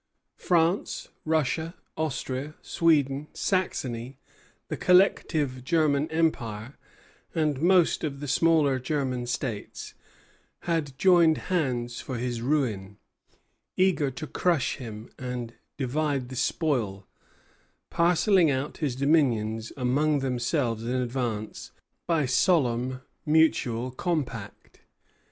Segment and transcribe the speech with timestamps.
[0.39, 4.17] France, Russia, Austria, Sweden, Saxony,
[4.67, 6.73] the collective Germanic Empire,
[7.35, 9.93] and most of the smaller German States
[10.61, 12.97] had joined hands for his ruin,
[13.77, 17.05] eager to crush him and divide the spoil,
[17.91, 21.73] parcelling out his dominions among themselves in advance
[22.07, 24.81] by solemn mutual compact.